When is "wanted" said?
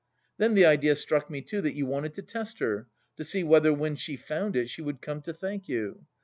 1.85-2.15